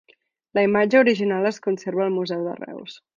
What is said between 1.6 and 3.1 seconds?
conserva al Museu de Reus.